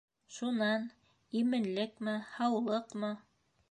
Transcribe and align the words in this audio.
-Шунан, 0.37 0.87
именлекме-һаулыҡмы? 1.43 3.17